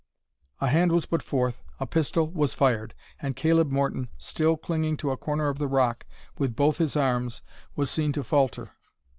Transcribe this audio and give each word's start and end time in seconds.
A 0.59 0.67
hand 0.67 0.91
was 0.91 1.05
put 1.05 1.21
forth, 1.21 1.61
a 1.79 1.85
pistol 1.85 2.31
was 2.31 2.55
fired, 2.55 2.95
and 3.21 3.35
Caleb 3.35 3.69
Morton 3.69 4.09
still 4.17 4.57
clinging 4.57 4.97
to 4.97 5.11
a 5.11 5.15
corner 5.15 5.47
of 5.47 5.59
the 5.59 5.67
rock 5.67 6.07
with 6.39 6.55
both 6.55 6.79
his 6.79 6.95
arms 6.95 7.43
was 7.75 7.91
seen 7.91 8.11
to 8.13 8.23
falter. 8.23 8.71